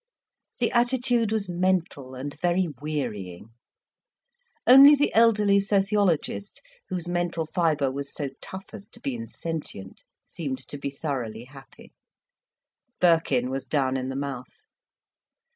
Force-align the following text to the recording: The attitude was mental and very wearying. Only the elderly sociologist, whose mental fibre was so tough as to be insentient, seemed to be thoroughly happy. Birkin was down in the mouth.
The 0.57 0.71
attitude 0.71 1.31
was 1.31 1.47
mental 1.47 2.15
and 2.15 2.33
very 2.41 2.67
wearying. 2.81 3.49
Only 4.65 4.95
the 4.95 5.13
elderly 5.13 5.59
sociologist, 5.59 6.59
whose 6.89 7.07
mental 7.07 7.45
fibre 7.45 7.91
was 7.91 8.11
so 8.11 8.29
tough 8.41 8.73
as 8.73 8.87
to 8.93 8.99
be 8.99 9.13
insentient, 9.13 10.01
seemed 10.25 10.67
to 10.69 10.79
be 10.79 10.89
thoroughly 10.89 11.43
happy. 11.43 11.93
Birkin 12.99 13.51
was 13.51 13.65
down 13.65 13.95
in 13.95 14.09
the 14.09 14.15
mouth. 14.15 14.63